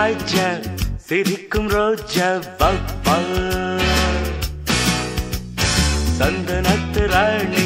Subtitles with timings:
[0.00, 0.42] காய்ச்ச
[1.06, 2.28] சிரிக்கும் ரோஜா
[2.60, 3.16] பப்பா
[6.18, 7.59] சந்தனத்து ராணி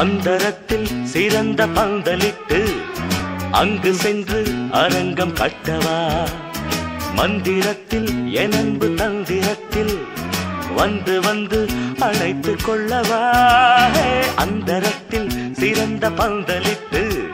[0.00, 2.58] அந்தரத்தில் சிறந்த பந்தலிட்டு
[3.50, 6.28] அங்கு சென்று அரங்கம் கட்டவா.
[7.14, 9.98] மந்திரத்தில் எனன்பு அன்பு தந்திரத்தில்
[10.74, 11.66] வந்து வந்து
[11.98, 13.22] அழைத்து கொள்ளவா.
[14.36, 17.32] அந்தரத்தில் சிறந்த பந்தலிட்டு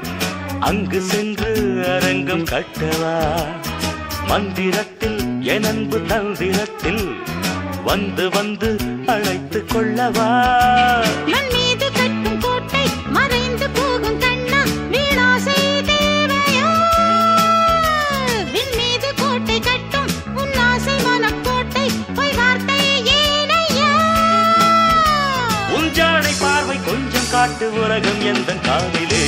[0.60, 3.16] அங்கு சென்று அரங்கம் கட்டவா.
[4.26, 7.16] மந்திரத்தில் எனன்பு அன்பு தந்திரத்தில்
[7.84, 10.30] வந்து வந்து அழைத்து கொள்ளவா.
[27.48, 29.24] காட்டு உலகம் எந்த காதிலே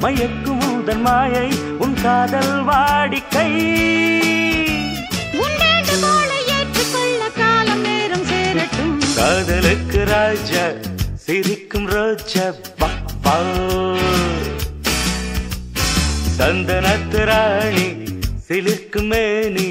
[0.00, 3.48] மயக்கும் உதன் மாயை உன் காதல் வாடிக்கை.
[9.16, 10.64] காதலுக்கு ராஜா
[11.14, 12.46] சிரிக்கும் ரோஜா
[12.80, 13.36] பாப்பா.
[16.38, 17.86] சந்தனத்து ராணி
[18.48, 19.69] சிலுக்கு மேனி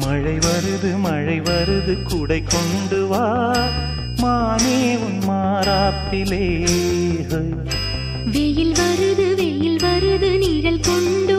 [0.00, 3.54] மழை வருது மழை வருது குடை கொண்டு வா.
[4.16, 6.44] மானே உன் மாறாப்பிலே.
[8.32, 11.35] வெயில் வருது வெயில் வருது நிழல் கொண்டு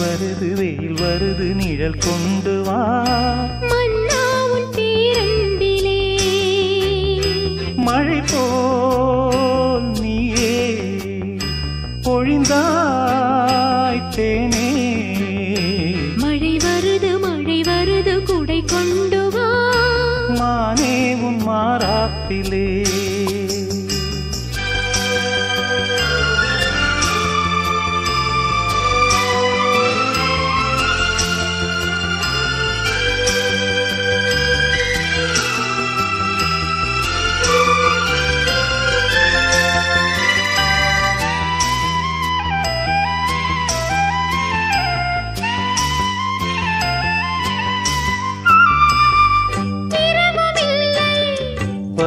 [0.00, 2.80] வருது வெயில் வருது நிழல் கொண்டு வா.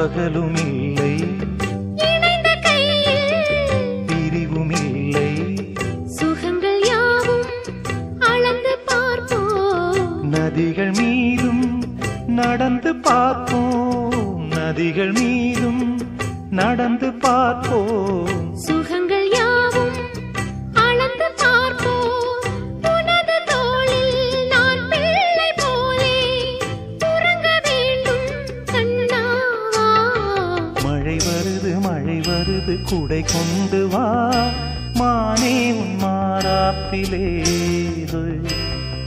[0.07, 0.76] പകലുമേ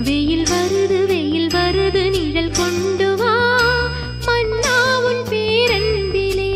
[0.05, 3.35] வெயில் வருது வெயில் வருது நிழல் கொண்டு வா.
[4.26, 6.52] மன்னா உன் பேரன்பிலே.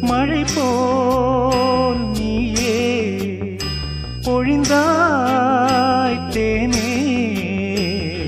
[0.00, 2.78] மழை போல் நீயே
[4.24, 6.90] பொழிந்தாய் தேனே.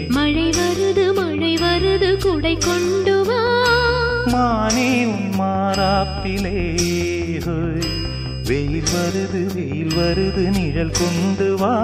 [0.08, 3.42] மழை வருது மழை வருது குடை கொண்டு வா.
[4.26, 6.58] மானே உன் மாறாப்பிலே.
[8.44, 11.74] வெயில் வருது வெயில் வருது நிழல் கொண்டு வா.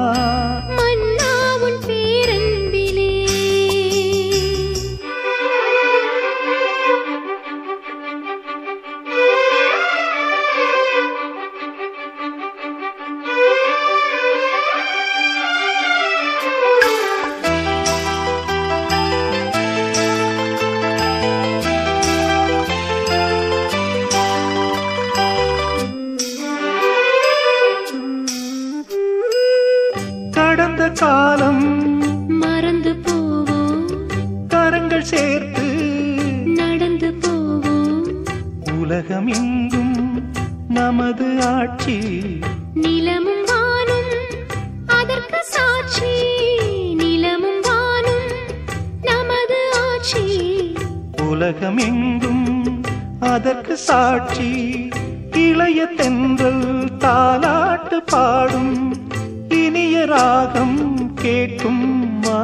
[62.27, 62.43] வா.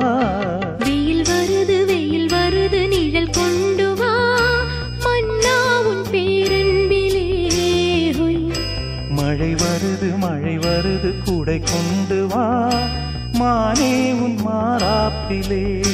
[0.79, 4.39] வெயில் வருது வெயில் வருது நிழல் கொண்டு வா.
[5.03, 7.31] மன்னா உன் பேரன்பிலே
[9.09, 12.73] மழை வருது மழை வருது கூடை கொண்டு வா.
[13.33, 15.85] மானே உன் மாறாப்பிலே.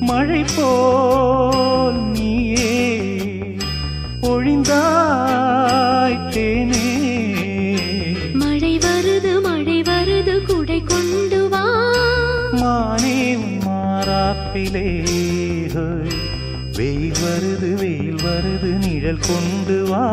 [0.00, 2.07] மழை போல்
[19.08, 20.04] மஞ்சள் கொண்டு வா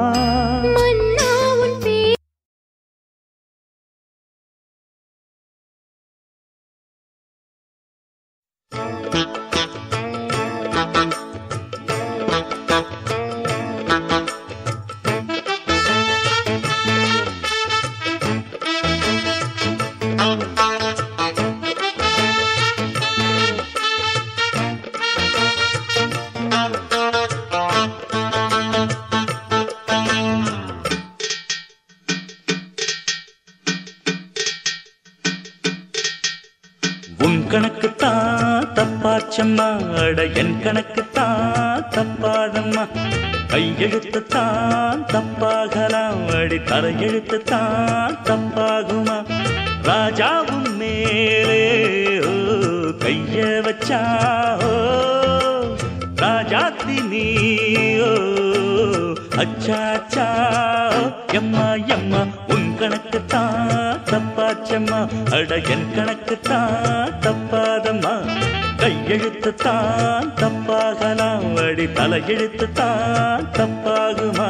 [40.17, 42.83] அட என் கணக்குத்தான் தப்பாதம்மா.
[43.51, 46.21] கையெழுத்துத்தான் தப்பாகலாம்.
[46.37, 49.17] அடி தரையெழுத்துத்தான் தப்பாகுமா.
[49.87, 51.59] ராஜாவும் மேலே
[53.03, 53.99] கைய வச்சா
[56.23, 58.13] ராஜாத்தி நீயோ
[59.43, 60.29] அச்சா அச்சா.
[61.31, 61.67] எம்மா
[61.97, 65.01] எம்மா உன் கணக்கு தான் தப்பாச்சம்மா.
[65.31, 68.15] அட என் கணக்கு தான் தப்பாதம்மா.
[68.85, 74.49] கையெழுத்துத்தான் தப்பாகலாம் வழி தலையெழுத்துத்தான் தப்பாகுமா?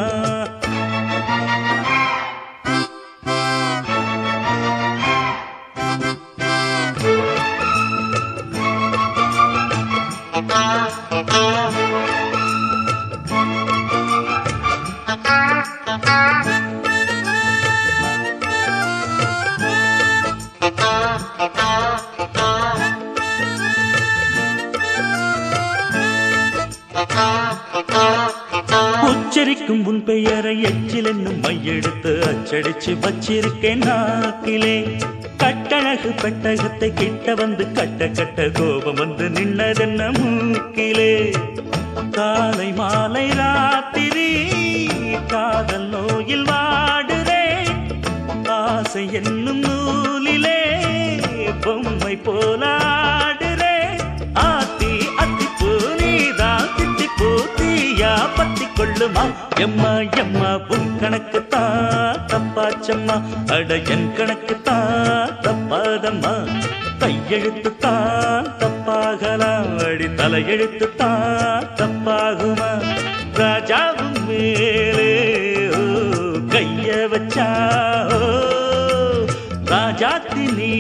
[29.03, 34.75] உச்சரிக்கும் உன் பெயரை எச்சில் என்னும் மையெடுத்து அச்சடிச்சு வச்சிருக்கேன் நாக்கிலே.
[35.37, 41.13] கட்டழகு பெட்டகத்தை கிட்ட வந்து கட்ட கட்ட கோபம் வந்து நின்னதென்ன மூக்கிலே.
[42.11, 44.29] காலை மாலை ராத்திரி
[45.27, 47.73] காதல் நோயில் வாடுறேன்
[48.47, 50.59] ஆசை என்னும் நூலிலே
[51.61, 53.44] பொம்மை போலாடு
[58.85, 59.23] பத்தி கொள்ளுமா
[59.63, 63.15] எம்மா எம்மா உன் கணக்கு தான் தப்பாச்சம்மா.
[63.55, 66.33] அட என் கணக்கு தான் தப்பாதம்மா.
[67.01, 72.69] கையெழுத்து தான் தப்பாகலாம் அடி தலையெழுத்து தான் தப்பாகுமா?
[73.39, 75.09] ராஜாவும் மேலே
[76.53, 77.49] கைய வச்சா
[79.71, 80.71] ராஜாத்தி நீ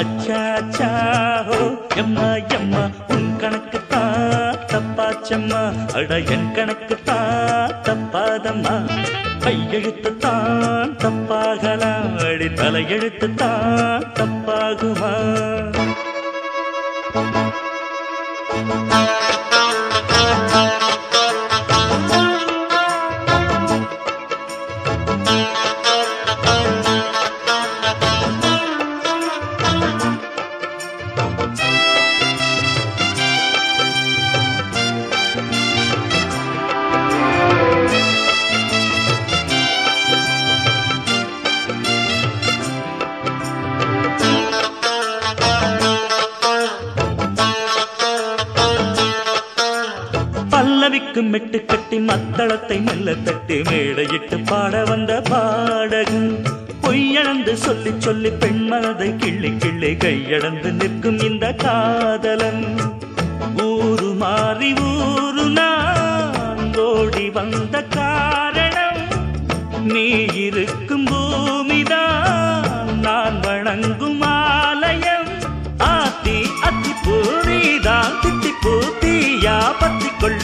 [0.00, 0.90] அச்சா அச்சா
[2.02, 2.84] எம்மா எம்மா
[5.96, 8.74] அட என் கணக்கு தான் தப்பாதம்மா
[9.44, 15.12] கையெழுத்து தான் தப்பாகலாம் அடி தலையெழுத்து தான் தப்பாகுமா?
[18.48, 19.15] பல்லவிக்கு
[52.16, 56.30] அத்தளத்தை மெல்ல தட்டி மேடையிட்டு பாட வந்த பாடகன்.
[56.82, 62.64] பொய்யளந்து சொல்லி சொல்லி பெண் மனதை கிள்ளி கிள்ளி கையளந்து நிற்கும் இந்த காதலன்.
[63.66, 69.02] ஊரு மாறி ஊரு நான் ஓடி வந்த காரணம்
[69.92, 70.06] நீ
[70.46, 75.30] இருக்கும் பூமிதான் நான் வணங்கும் ஆலயம்.
[75.92, 78.74] ஆத்தி அத்தி பூரிதான் தித்தி பூ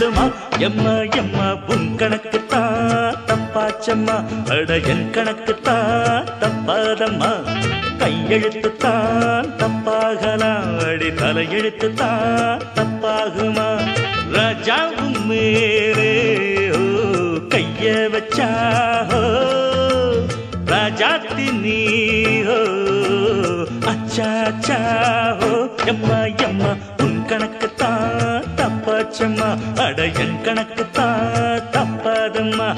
[0.08, 4.16] பத்தி எம்மா எம்மா உன் கணக்கு தான் தப்பாச்சம்மா
[4.54, 7.30] அட என் கணக்கு தான் தப்பாதம்மா.
[8.00, 13.68] கையெழுத்து தான் தப்பாகலாம் அடி தலையெழுத்து தான் தப்பாகுமா
[14.34, 16.12] ராஜாவும் மேலே
[17.48, 18.50] கைய வச்சா
[19.12, 19.22] ஓ,
[20.66, 22.60] ராஜாத்தி நீரோ
[23.92, 24.80] அச்சா அச்சா
[25.40, 25.52] ஹோ.
[25.86, 26.72] எம்மா எம்மா
[27.04, 27.68] உன் கணக்கு
[29.02, 29.48] தப்பாச்சம்மா
[29.82, 32.68] அடையன் கணக்கு தான் தப்பாதம்மா.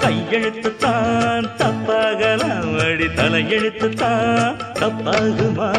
[0.00, 2.72] கையெழுத்து தான் தப்பாகலாம்.
[2.78, 5.70] அடி தலையெழுத்து தான் தப்பாகுமா?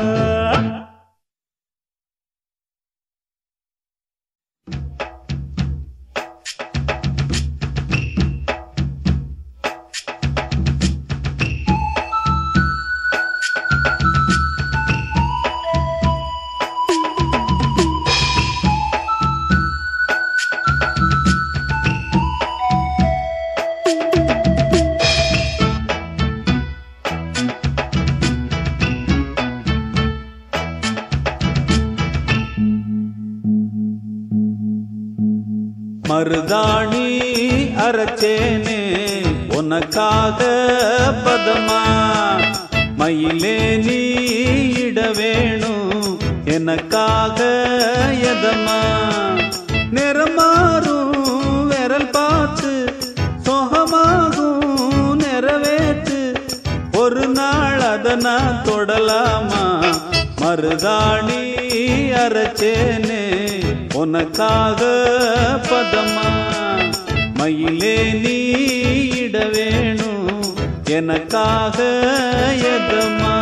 [36.23, 37.07] மருதாணி
[37.75, 38.81] அரைச்சேனே
[39.57, 40.43] உனக்காக
[41.25, 41.81] பதமா?
[42.97, 44.13] மயிலே நீ
[44.83, 47.43] இட வேணும் எனக்காக
[48.21, 48.79] எதமா?
[49.91, 52.95] நிறமாறும் விரல் பார்த்து
[53.45, 56.33] சொகமாகும் நிறைவேற்று.
[56.97, 59.93] ஒரு நாள் அத நான் தொடலாமா?
[60.41, 61.43] மருதாணி
[62.13, 63.22] அரைச்சேனே
[64.03, 64.81] உனக்காக
[65.67, 66.29] பதமா
[67.39, 68.37] மயிலே நீ
[69.21, 70.41] இட வேணும்
[70.89, 71.77] எனக்காக
[72.71, 73.35] எதமா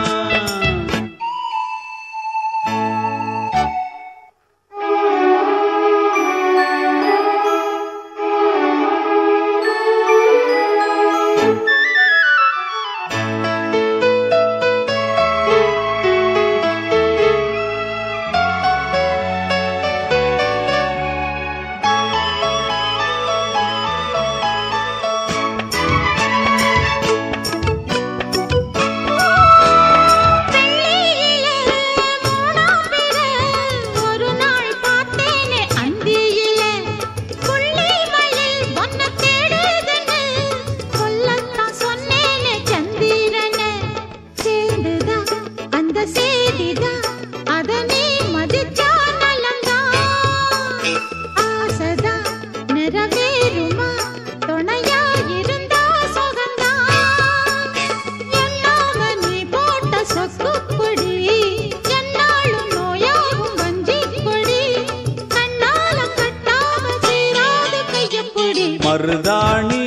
[68.91, 69.83] மருதாணி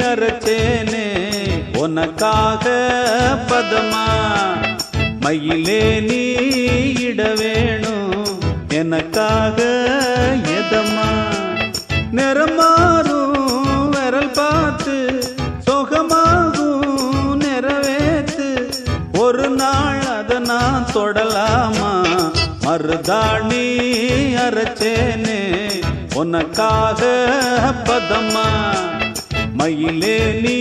[0.00, 1.04] அரைச்சேனே
[1.78, 2.64] உனக்காக
[3.50, 4.06] பதமா?
[5.20, 6.22] மயிலே நீ
[7.02, 9.58] இட வேணும் எனக்காக
[10.56, 11.06] எதமா?
[12.10, 13.38] நிறமாறும்
[13.90, 14.96] விரல் பார்த்து
[15.66, 16.98] சுகமாகும்
[17.36, 18.48] நிறைவேத்து
[19.18, 21.94] ஒரு நாள் அதை நான் தொடலாமா?
[22.66, 23.66] மருதாணி
[24.36, 25.40] அரைச்சேனே
[26.14, 27.02] உனக்காக
[27.84, 28.46] பதமா
[29.52, 30.56] மயிலே நீ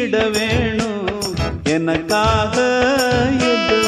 [0.00, 1.08] இட வேணும்.
[1.64, 2.56] எனக்காக
[3.50, 3.81] எதுமா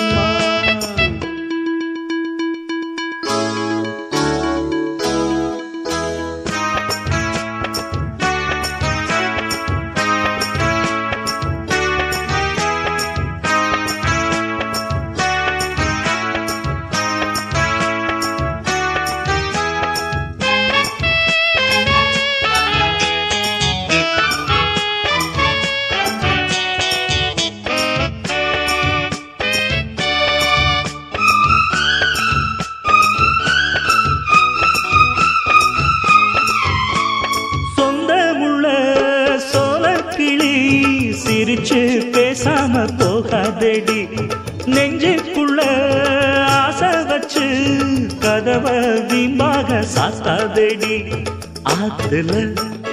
[52.14, 52.40] ஆத்துல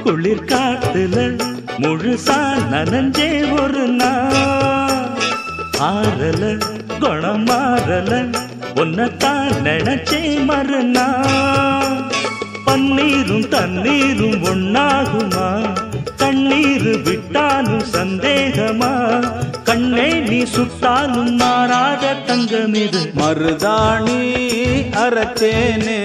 [0.04, 1.16] குளிர் காத்துல
[1.80, 2.38] முழுசா
[2.72, 5.20] நனஞ்சே ஒரு நாள்.
[5.88, 6.42] ஆறல
[7.00, 8.12] குணம் மாறல
[8.76, 11.06] உன்னத்தான் நினைச்சே மறுநா
[12.66, 15.48] பன்னீரும் தண்ணீரும் ஒன்னாகுமா
[16.18, 18.94] தண்ணீர் விட்டாலும் சந்தேகமா?
[19.72, 23.02] கண்ணே நீ சுட்டாலும் மாறாத தங்கம் இது.
[23.16, 24.18] மருதாணி
[24.94, 26.00] அறத்தேனே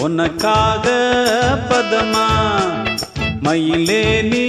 [0.00, 0.86] உனக்காக
[1.70, 2.26] பதமா?
[3.42, 4.44] மயிலே நீ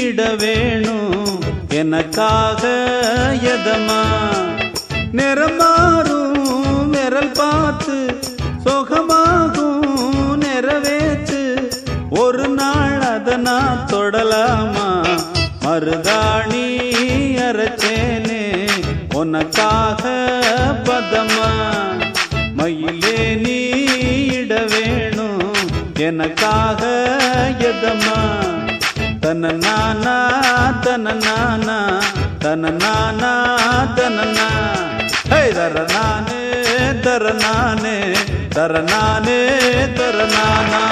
[0.00, 2.64] இட வேணும் எனக்காக
[3.54, 4.02] எதமா?
[5.12, 6.50] நிறமாறும்
[6.90, 7.96] நிரல் பார்த்து
[8.64, 9.86] சுகமாகும்
[10.36, 11.42] நிறவேற்று
[12.10, 14.88] ஒரு நாள் அதை நான் தொடலாமா?
[15.68, 16.66] மருதாணி
[17.38, 18.68] அரைச்சேனே
[19.14, 20.02] உனக்காக
[20.84, 21.48] பதமா?
[22.52, 23.58] மயிலே நீ
[24.30, 25.52] இட வேணும்
[25.98, 26.84] எனக்காக
[27.60, 28.16] எதமா?
[29.20, 30.16] தன நானா
[30.80, 32.00] தன நானா?
[32.38, 33.32] தன நானா
[33.94, 34.24] தன
[35.52, 36.42] தர நானே
[37.02, 38.14] தர நானே
[38.54, 39.40] தர நானே
[39.96, 40.82] தர நானா?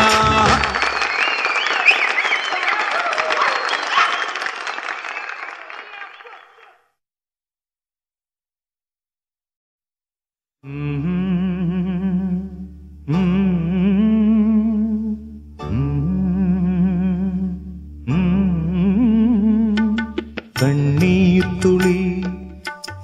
[20.59, 21.99] கண்ணீர் துளி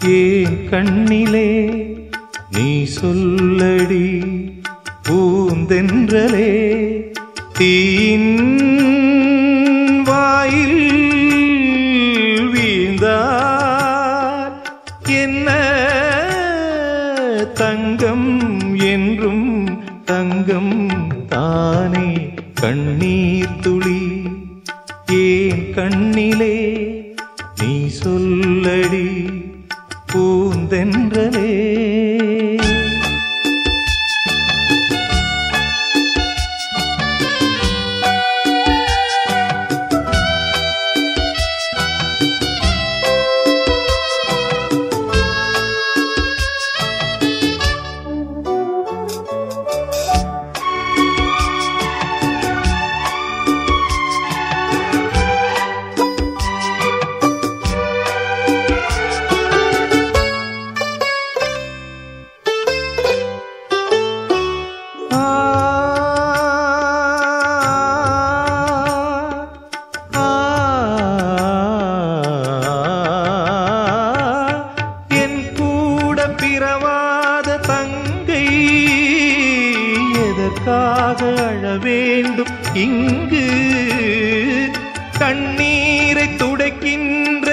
[0.07, 1.49] ஏன் கண்ணிலே
[2.51, 4.07] நீ சொல்லடி?
[5.03, 6.51] பூந்தென்றலே
[7.59, 8.33] தீன்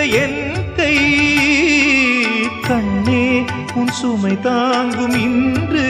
[0.10, 0.98] என் கை.
[2.68, 3.44] கண்ணே
[3.76, 5.88] உன் சுமை தாங்கும் இன்று.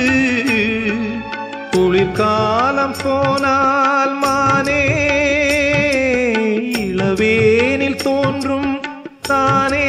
[1.71, 4.83] குளிர்காலம் போனால் மானே
[6.77, 8.79] இளவேனில் தோன்றும்
[9.21, 9.87] தானே.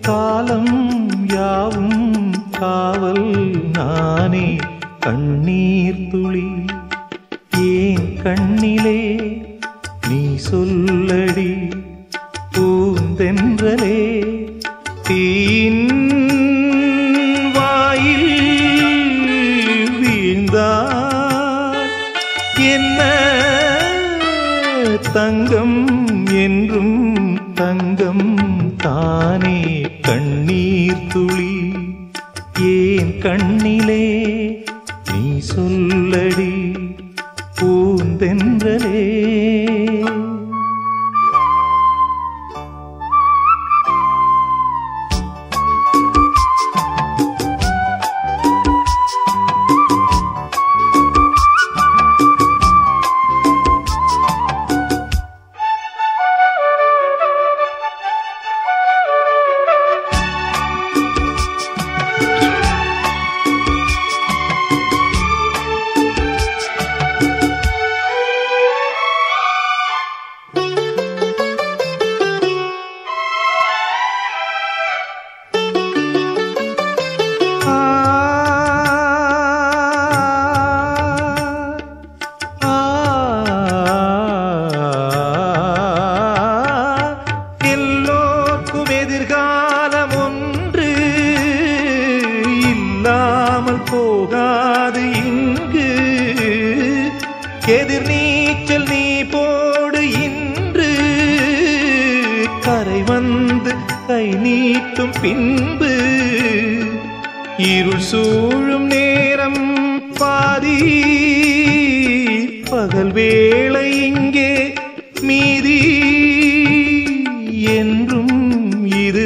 [0.00, 4.56] காலம் யாவும் காவல் நானே
[5.00, 5.67] கண்ணீர்
[26.16, 28.34] என்றும் தங்கம்
[28.76, 31.72] தானே கண்ணீர் துளி.
[32.60, 34.06] ஏன் கண்ணிலே
[35.12, 36.76] நீ சொல்லடி?
[37.60, 39.02] பூந்தென்றலே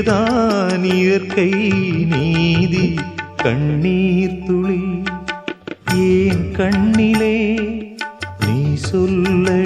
[0.05, 1.51] இதுதான் இயற்கை
[2.12, 2.87] நீதி
[3.43, 4.81] கண்ணீர் துளி.
[6.07, 7.37] ஏன் கண்ணிலே
[8.47, 8.57] நீ
[8.91, 9.62] சொல்லடி